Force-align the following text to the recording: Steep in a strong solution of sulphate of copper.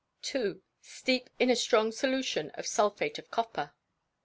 Steep 0.81 1.29
in 1.37 1.51
a 1.51 1.55
strong 1.55 1.91
solution 1.91 2.49
of 2.55 2.65
sulphate 2.65 3.19
of 3.19 3.29
copper. 3.29 3.73